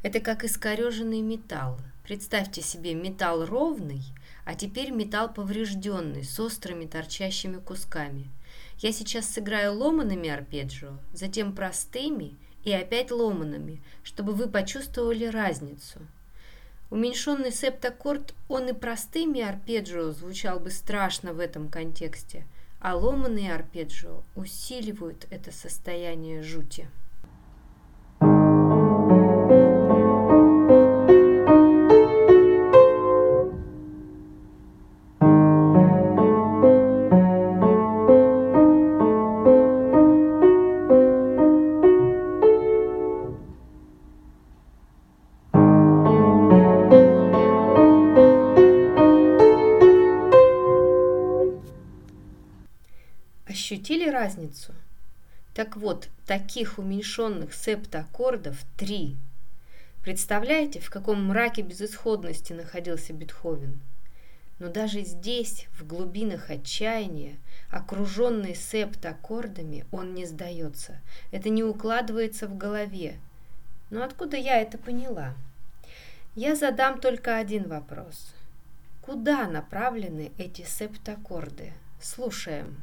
Это 0.03 0.21
как 0.21 0.45
искореженный 0.45 1.21
металл. 1.21 1.79
Представьте 2.03 2.63
себе 2.63 2.95
металл 2.95 3.45
ровный– 3.45 4.03
а 4.47 4.55
теперь 4.55 4.93
металл 4.93 5.35
поврежденный, 5.35 6.23
с 6.23 6.39
острыми 6.39 6.87
торчащими 6.87 7.59
кусками. 7.59 8.31
Я 8.79 8.93
сейчас 8.93 9.29
сыграю 9.29 9.75
ломаными 9.75 10.29
арпеджио, 10.29 10.99
затем 11.13 11.55
простыми 11.55 12.37
и 12.65 12.73
опять 12.73 13.11
ломанными, 13.11 13.83
чтобы 14.03 14.35
вы 14.35 14.49
почувствовали 14.49 15.25
разницу. 15.25 16.01
Уменьшенный 16.91 17.53
септаккорд, 17.53 18.35
он 18.49 18.69
и 18.69 18.73
простыми 18.73 19.41
арпеджио 19.41 20.13
звучал 20.13 20.61
бы 20.61 20.71
страшно 20.71 21.33
в 21.33 21.41
этом 21.41 21.69
контексте, 21.69 22.47
а 22.81 22.95
ломанные 22.95 23.55
арпеджио 23.55 24.23
усиливают 24.37 25.27
это 25.31 25.53
состояние 25.53 26.43
жути. 26.43 26.89
Таких 56.37 56.79
уменьшенных 56.79 57.55
септаккордов 57.55 58.59
три. 58.77 59.17
Представляете, 60.03 60.81
в 60.81 60.91
каком 60.91 61.25
мраке 61.25 61.63
безысходности 61.63 62.53
находился 62.53 63.15
Бетховен? 63.15 63.81
Но 64.59 64.69
даже 64.69 65.01
здесь, 65.01 65.67
в 65.79 65.87
глубинах 65.87 66.51
отчаяния, 66.51 67.37
окруженный 67.71 68.55
септаккордами, 68.55 69.87
он 69.91 70.13
не 70.13 70.27
сдается. 70.27 71.01
Это 71.31 71.49
не 71.49 71.65
укладывается 71.65 72.47
в 72.49 72.59
голове. 72.59 73.17
Но 73.89 74.05
откуда 74.05 74.37
я 74.37 74.61
это 74.61 74.77
поняла? 74.77 75.33
Я 76.35 76.55
задам 76.55 77.01
только 77.01 77.39
один 77.39 77.67
вопрос. 77.67 78.35
Куда 79.01 79.49
направлены 79.49 80.33
эти 80.37 80.67
септаккорды? 80.67 81.73
Слушаем. 81.99 82.83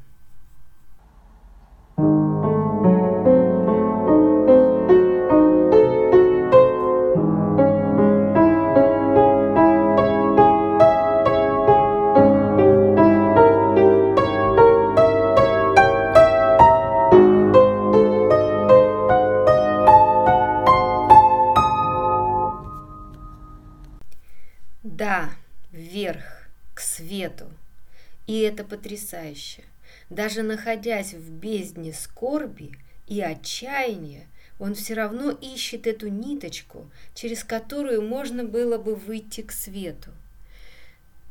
Это 28.44 28.64
потрясающе. 28.64 29.64
Даже 30.10 30.44
находясь 30.44 31.14
в 31.14 31.32
бездне 31.32 31.94
скорби 31.94 32.72
и 33.08 33.22
отчаяния, 33.22 34.28
он 34.60 34.76
все 34.76 34.94
равно 34.94 35.32
ищет 35.32 35.88
эту 35.88 36.08
ниточку, 36.08 36.90
через 37.14 37.44
которую 37.44 38.02
можно 38.02 38.44
было 38.44 38.78
бы 38.78 38.96
выйти 38.96 39.42
к 39.42 39.52
свету. 39.52 40.12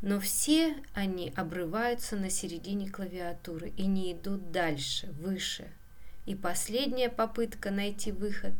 Но 0.01 0.19
все 0.19 0.75
они 0.95 1.33
обрываются 1.37 2.17
на 2.17 2.29
середине 2.29 2.91
клавиатуры 2.91 3.73
и 3.77 3.87
не 3.87 4.13
идут 4.13 4.51
дальше, 4.51 5.09
выше. 5.13 5.69
И 6.27 6.35
последняя 6.35 7.09
попытка 7.09 7.71
найти 7.71 8.11
выход 8.11 8.55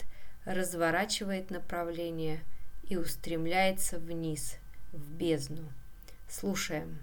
разворачивает 0.45 1.51
направление 1.51 2.41
и 2.89 2.97
устремляется 2.97 3.99
вниз, 3.99 4.57
в 4.93 5.11
бездну. 5.13 5.73
Слушаем. 6.29 6.99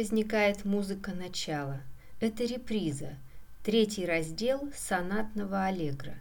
Возникает 0.00 0.64
музыка 0.64 1.12
начала. 1.12 1.82
Это 2.20 2.44
реприза, 2.44 3.18
третий 3.62 4.06
раздел 4.06 4.72
сонатного 4.74 5.66
аллегро. 5.66 6.14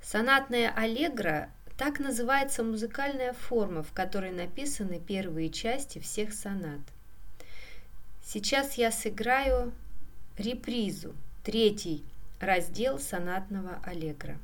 Сонатная 0.00 0.70
аллегро– 0.70 1.50
так 1.76 1.98
называется 1.98 2.62
музыкальная 2.62 3.32
форма, 3.32 3.82
в 3.82 3.90
которой 3.90 4.30
написаны 4.30 5.00
первые 5.00 5.50
части 5.50 5.98
всех 5.98 6.32
сонат. 6.32 6.80
Сейчас 8.22 8.74
я 8.74 8.92
сыграю 8.92 9.72
репризу, 10.38 11.12
третий 11.42 12.04
раздел 12.38 13.00
сонатного 13.00 13.80
аллегро. 13.82 14.38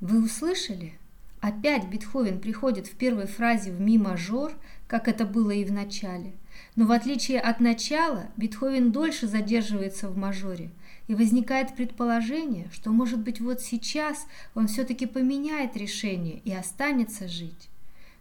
Вы 0.00 0.24
услышали? 0.24 0.94
Опять 1.40 1.86
Бетховен 1.86 2.40
приходит 2.40 2.86
в 2.86 2.96
первой 2.96 3.26
фразе 3.26 3.70
в 3.70 3.80
ми 3.80 3.98
мажор, 3.98 4.52
как 4.86 5.08
это 5.08 5.26
было 5.26 5.50
и 5.50 5.64
в 5.64 5.72
начале. 5.72 6.32
Но 6.74 6.86
в 6.86 6.92
отличие 6.92 7.38
от 7.38 7.60
начала, 7.60 8.26
Бетховен 8.36 8.92
дольше 8.92 9.26
задерживается 9.26 10.08
в 10.08 10.16
мажоре, 10.16 10.70
и 11.06 11.14
возникает 11.14 11.74
предположение, 11.76 12.70
что, 12.72 12.92
может 12.92 13.18
быть, 13.18 13.40
вот 13.40 13.60
сейчас 13.60 14.26
он 14.54 14.68
все-таки 14.68 15.04
поменяет 15.04 15.76
решение 15.76 16.40
и 16.44 16.52
останется 16.52 17.28
жить. 17.28 17.68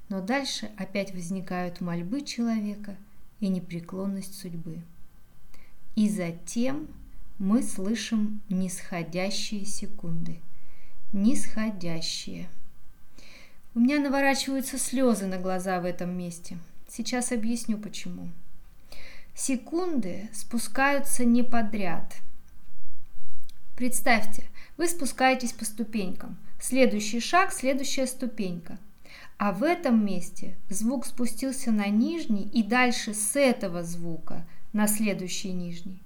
Но 0.10 0.22
дальше 0.22 0.72
опять 0.78 1.14
возникают 1.14 1.80
мольбы 1.80 2.22
человека 2.22 2.98
и 3.40 3.48
непреклонность 3.48 4.38
судьбы. 4.38 4.80
И 5.96 6.10
затем 6.10 6.88
мы 7.38 7.64
слышим 7.64 8.42
нисходящие 8.50 9.64
секунды– 9.64 10.40
нисходящие. 11.14 12.50
У 13.76 13.80
меня 13.80 14.00
наворачиваются 14.00 14.78
слезы 14.78 15.26
на 15.28 15.38
глаза 15.38 15.80
в 15.80 15.86
этом 15.86 16.18
месте. 16.18 16.58
Сейчас 16.88 17.32
объясню 17.32 17.78
почему. 17.78 18.30
Секунды 19.36 20.30
спускаются 20.34 21.24
не 21.24 21.44
подряд. 21.44 22.16
Представьте, 23.76 24.44
вы 24.76 24.88
спускаетесь 24.88 25.54
по 25.54 25.66
ступенькам. 25.66 26.38
Следующий 26.60 27.22
шаг, 27.22 27.54
следующая 27.54 28.08
ступенька. 28.08 28.78
А 29.38 29.54
в 29.54 29.64
этом 29.64 30.06
месте 30.06 30.58
звук 30.70 31.06
спустился 31.06 31.72
на 31.72 31.88
нижний 31.88 32.44
и 32.44 32.62
дальше 32.62 33.14
с 33.14 33.38
этого 33.38 33.84
звука 33.84 34.46
на 34.74 34.88
следующий 34.88 35.54
нижний. 35.54 36.02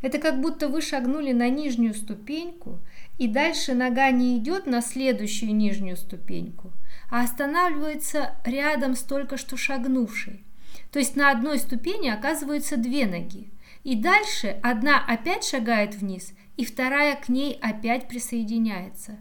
Это 0.00 0.18
как 0.18 0.40
будто 0.40 0.68
вы 0.68 0.80
шагнули 0.80 1.32
на 1.32 1.48
нижнюю 1.48 1.94
ступеньку 1.94 2.78
и 3.18 3.26
дальше 3.26 3.74
нога 3.74 4.10
не 4.10 4.38
идет 4.38 4.66
на 4.66 4.80
следующую 4.80 5.54
нижнюю 5.54 5.96
ступеньку, 5.96 6.72
а 7.10 7.24
останавливается 7.24 8.36
рядом 8.44 8.94
с 8.94 9.02
только 9.02 9.36
что 9.36 9.56
шагнувшей. 9.56 10.44
То 10.92 10.98
есть 10.98 11.16
на 11.16 11.30
одной 11.30 11.58
ступени 11.58 12.08
оказываются 12.08 12.76
две 12.76 13.06
ноги. 13.06 13.50
И 13.84 13.96
дальше 13.96 14.58
одна 14.62 15.04
опять 15.04 15.44
шагает 15.44 15.94
вниз, 15.94 16.32
и 16.56 16.64
вторая 16.64 17.16
к 17.16 17.28
ней 17.28 17.58
опять 17.60 18.08
присоединяется. 18.08 19.16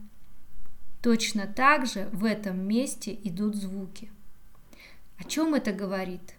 Точно 1.02 1.48
так 1.48 1.86
же 1.86 2.10
в 2.12 2.26
этом 2.26 2.68
месте 2.68 3.18
идут 3.24 3.56
звуки. 3.56 4.12
О 5.18 5.24
чем 5.24 5.54
это 5.54 5.72
говорит? 5.72 6.36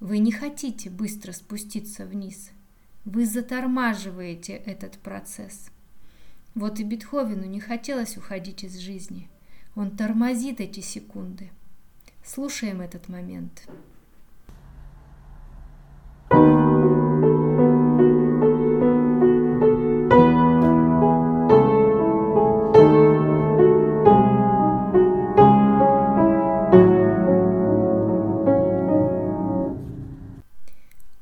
Вы 0.00 0.18
не 0.18 0.32
хотите 0.32 0.90
быстро 0.90 1.32
спуститься 1.32 2.04
вниз. 2.04 2.50
Вы 3.04 3.26
затормаживаете 3.26 4.52
этот 4.54 4.96
процесс. 4.98 5.70
Вот 6.54 6.78
и 6.78 6.84
Бетховену 6.84 7.46
не 7.46 7.58
хотелось 7.58 8.16
уходить 8.16 8.62
из 8.62 8.78
жизни. 8.78 9.28
Он 9.74 9.90
тормозит 9.90 10.60
эти 10.60 10.80
секунды. 10.80 11.50
Слушаем 12.24 12.80
этот 12.80 13.08
момент. 13.08 13.66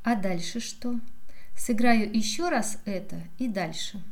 А 0.02 0.14
дальше 0.16 0.60
что? 0.60 1.00
Сыграю 1.60 2.10
еще 2.16 2.48
раз 2.48 2.78
это 2.86 3.16
и 3.36 3.46
дальше. 3.46 4.02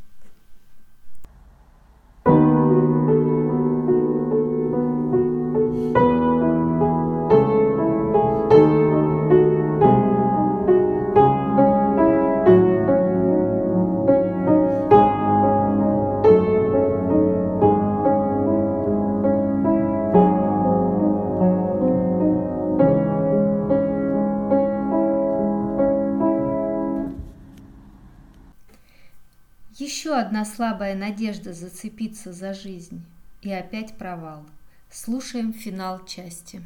Одна 30.15 30.45
слабая 30.45 30.95
надежда 30.95 31.53
зацепиться 31.53 32.33
за 32.33 32.55
жизнь. 32.55 33.05
И 33.43 33.53
опять 33.53 33.97
провал. 33.97 34.45
Слушаем 34.91 35.53
финал 35.53 36.05
части. 36.05 36.63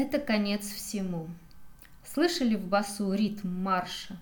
Это 0.00 0.20
конец 0.20 0.62
всему. 0.62 1.26
Слышали 2.04 2.54
в 2.54 2.64
басу 2.64 3.12
ритм 3.14 3.48
марша? 3.48 4.16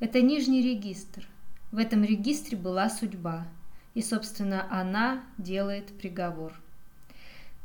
Это 0.00 0.22
нижний 0.22 0.62
регистр. 0.62 1.28
В 1.72 1.76
этом 1.76 2.04
регистре 2.04 2.56
была 2.56 2.88
судьба. 2.88 3.46
И, 3.92 4.00
собственно, 4.00 4.66
она 4.70 5.22
делает 5.36 5.88
приговор. 5.98 6.54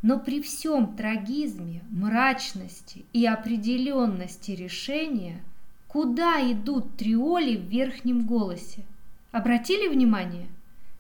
Но 0.02 0.20
при 0.20 0.42
всем 0.42 0.98
трагизме, 0.98 1.82
мрачности 1.90 3.06
и 3.14 3.26
определенности 3.26 4.52
решения, 4.52 5.42
куда 5.88 6.42
идут 6.52 6.98
триоли 6.98 7.56
в 7.56 7.70
верхнем 7.70 8.28
голосе? 8.28 8.84
Обратили 9.32 9.88
внимание? 9.88 10.50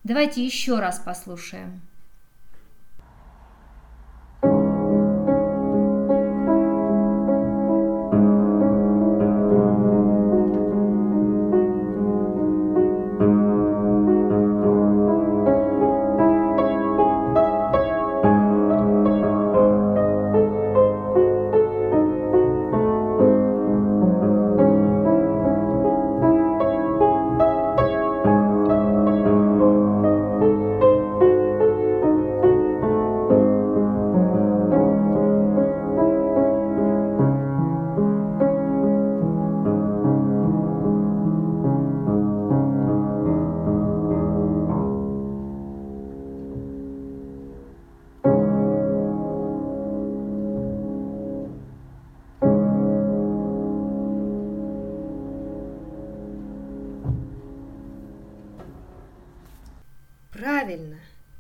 Давайте 0.06 0.46
еще 0.46 0.80
раз 0.80 1.00
послушаем. 1.00 1.82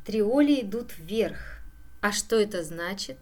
Триоли 0.10 0.62
идут 0.62 0.97
вверх. 0.97 1.60
А 2.01 2.12
что 2.12 2.36
это 2.39 2.64
значит? 2.64 3.18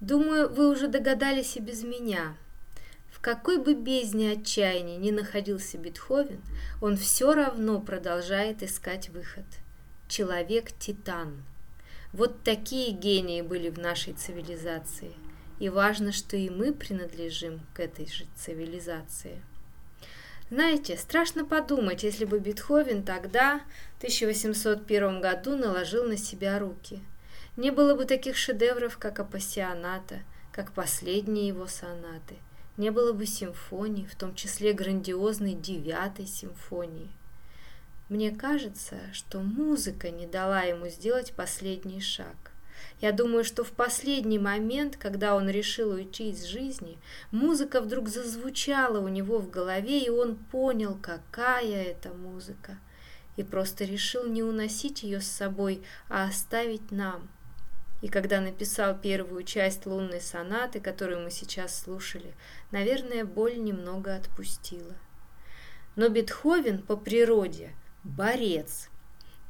Думаю, 0.00 0.52
вы 0.52 0.68
уже 0.68 0.88
догадались 0.88 1.56
и 1.56 1.60
без 1.60 1.84
меня. 1.84 2.34
В 3.12 3.20
какой 3.20 3.58
бы 3.58 3.74
бездне 3.74 4.32
отчаяния 4.32 4.96
ни 4.96 5.12
находился 5.12 5.78
Бетховен, 5.78 6.40
он 6.82 6.96
все 6.96 7.32
равно 7.32 7.80
продолжает 7.80 8.64
искать 8.64 9.10
выход. 9.10 9.44
Человек-титан. 10.08 11.44
Вот 12.12 12.42
такие 12.42 12.90
гении 12.90 13.40
были 13.40 13.68
в 13.70 13.78
нашей 13.78 14.14
цивилизации. 14.14 15.12
И 15.60 15.68
важно, 15.68 16.10
что 16.10 16.36
и 16.36 16.50
мы 16.50 16.72
принадлежим 16.72 17.60
к 17.72 17.78
этой 17.78 18.06
же 18.06 18.24
цивилизации. 18.34 19.40
Знаете, 20.50 20.96
страшно 20.96 21.44
подумать, 21.44 22.02
если 22.02 22.24
бы 22.24 22.40
Бетховен 22.40 23.04
тогда, 23.04 23.60
в 23.94 23.98
1801 23.98 25.20
году, 25.20 25.56
наложил 25.56 26.04
на 26.04 26.16
себя 26.16 26.58
руки. 26.58 27.00
Не 27.56 27.70
было 27.70 27.94
бы 27.94 28.04
таких 28.04 28.36
шедевров, 28.36 28.98
как 28.98 29.20
«Апассионата», 29.20 30.20
как 30.50 30.72
последние 30.72 31.46
его 31.46 31.68
сонаты. 31.68 32.34
Не 32.76 32.90
было 32.90 33.12
бы 33.12 33.26
симфоний, 33.26 34.06
в 34.06 34.16
том 34.16 34.34
числе 34.34 34.72
грандиозной 34.72 35.54
девятой 35.54 36.26
симфонии. 36.26 37.10
Мне 38.08 38.32
кажется, 38.32 38.96
что 39.12 39.38
музыка 39.38 40.10
не 40.10 40.26
дала 40.26 40.62
ему 40.62 40.88
сделать 40.88 41.32
последний 41.32 42.00
шаг. 42.00 42.49
Я 43.00 43.12
думаю, 43.12 43.44
что 43.44 43.64
в 43.64 43.72
последний 43.72 44.38
момент, 44.38 44.96
когда 44.96 45.34
он 45.34 45.48
решил 45.48 45.92
уйти 45.92 46.30
из 46.30 46.44
жизни, 46.44 46.98
музыка 47.30 47.80
вдруг 47.80 48.08
зазвучала 48.08 49.00
у 49.00 49.08
него 49.08 49.38
в 49.38 49.48
голове, 49.48 50.00
и 50.00 50.10
он 50.10 50.36
понял, 50.36 50.98
какая 51.00 51.84
это 51.84 52.10
музыка, 52.10 52.78
и 53.36 53.42
просто 53.42 53.84
решил 53.84 54.26
не 54.26 54.42
уносить 54.42 55.02
ее 55.02 55.22
с 55.22 55.26
собой, 55.26 55.82
а 56.10 56.24
оставить 56.24 56.90
нам. 56.90 57.30
И 58.02 58.08
когда 58.08 58.40
написал 58.40 58.98
первую 58.98 59.44
часть 59.44 59.86
лунной 59.86 60.20
сонаты, 60.20 60.80
которую 60.80 61.22
мы 61.22 61.30
сейчас 61.30 61.78
слушали, 61.78 62.34
наверное, 62.70 63.24
боль 63.24 63.58
немного 63.58 64.14
отпустила. 64.14 64.94
Но 65.96 66.08
Бетховен 66.08 66.82
по 66.82 66.96
природе– 66.96 67.74
борец, 68.04 68.89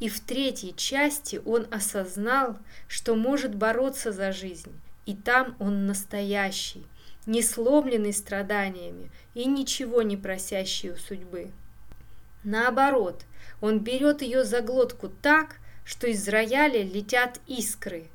и 0.01 0.09
в 0.09 0.19
третьей 0.21 0.75
части 0.75 1.41
он 1.45 1.69
осознал, 1.71 2.59
что 2.89 3.15
может 3.15 3.55
бороться 3.55 4.11
за 4.11 4.33
жизнь, 4.33 4.73
и 5.07 5.15
там 5.15 5.55
он 5.61 5.87
настоящий, 5.87 6.85
не 7.27 7.43
сломленный 7.43 8.15
страданиями 8.15 9.11
и 9.35 9.45
ничего 9.45 10.03
не 10.03 10.17
просящий 10.17 10.91
у 10.91 10.97
судьбы. 10.97 11.53
Наоборот, 12.43 13.25
он 13.61 13.81
берет 13.81 14.23
ее 14.23 14.45
за 14.45 14.63
глотку 14.63 15.09
так, 15.09 15.57
что 15.85 16.07
из 16.07 16.27
рояля 16.29 16.83
летят 16.83 17.39
искры. 17.47 18.09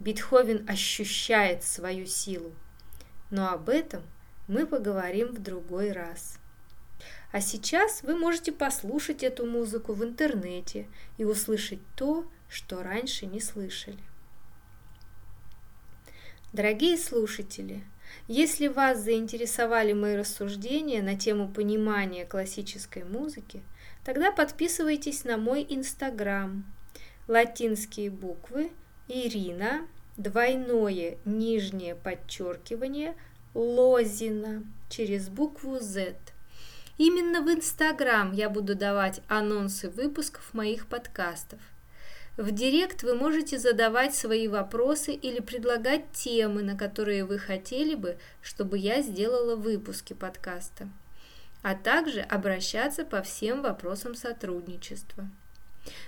Бетховен 0.00 0.64
ощущает 0.68 1.62
свою 1.64 2.06
силу. 2.06 2.52
Но 3.30 3.50
об 3.50 3.68
этом 3.68 4.02
мы 4.46 4.66
поговорим 4.66 5.28
в 5.34 5.42
другой 5.42 5.92
раз. 5.92 6.37
А 7.30 7.40
сейчас 7.42 8.02
вы 8.02 8.16
можете 8.16 8.52
послушать 8.52 9.22
эту 9.22 9.44
музыку 9.44 9.92
в 9.92 10.02
интернете 10.02 10.88
и 11.18 11.24
услышать 11.24 11.80
то, 11.94 12.26
что 12.48 12.82
раньше 12.82 13.26
не 13.26 13.40
слышали. 13.40 13.98
Дорогие 16.54 16.96
слушатели, 16.96 17.84
если 18.26 18.68
вас 18.68 19.00
заинтересовали 19.00 19.92
мои 19.92 20.16
рассуждения 20.16 21.02
на 21.02 21.18
тему 21.18 21.52
понимания 21.52 22.24
классической 22.24 23.04
музыки, 23.04 23.62
тогда 24.02 24.32
подписывайтесь 24.32 25.24
на 25.24 25.36
мой 25.36 25.66
инстаграм. 25.68 26.64
Латинские 27.26 28.08
буквы 28.08 28.70
Ирина, 29.06 29.86
двойное 30.16 31.18
нижнее 31.26 31.94
подчеркивание, 31.94 33.14
Лозина 33.52 34.64
через 34.88 35.28
букву 35.28 35.78
Z– 35.78 36.16
Именно 36.98 37.42
в 37.42 37.48
Инстаграм 37.48 38.32
я 38.32 38.50
буду 38.50 38.74
давать 38.74 39.20
анонсы 39.28 39.88
выпусков 39.88 40.52
моих 40.52 40.88
подкастов. 40.88 41.60
В 42.36 42.50
Директ 42.50 43.04
вы 43.04 43.14
можете 43.14 43.56
задавать 43.58 44.16
свои 44.16 44.48
вопросы 44.48 45.12
или 45.12 45.38
предлагать 45.38 46.10
темы, 46.12 46.62
на 46.62 46.76
которые 46.76 47.24
вы 47.24 47.38
хотели 47.38 47.94
бы, 47.94 48.18
чтобы 48.42 48.78
я 48.78 49.00
сделала 49.02 49.54
выпуски 49.54 50.12
подкаста, 50.12 50.88
а 51.62 51.76
также 51.76 52.20
обращаться 52.20 53.04
по 53.04 53.22
всем 53.22 53.62
вопросам 53.62 54.16
сотрудничества. 54.16 55.28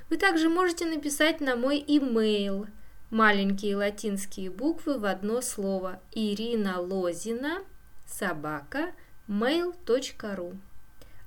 Вы 0.08 0.16
также 0.16 0.48
можете 0.48 0.86
написать 0.86 1.40
на 1.40 1.54
мой 1.54 1.82
имейл 1.86 2.66
маленькие 3.10 3.76
латинские 3.76 4.50
буквы 4.50 4.98
в 4.98 5.04
одно 5.04 5.40
слово 5.40 6.00
Ирина 6.12 6.80
Лозина 6.80 7.62
собака 8.06 8.92
mail.ru. 9.28 10.58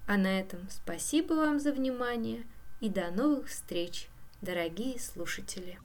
А 0.05 0.17
на 0.17 0.39
этом 0.39 0.67
спасибо 0.69 1.33
вам 1.33 1.59
за 1.59 1.71
внимание 1.71 2.43
и 2.81 2.89
до 2.89 3.09
новых 3.11 3.47
встреч, 3.47 4.09
дорогие 4.41 4.99
слушатели! 4.99 5.79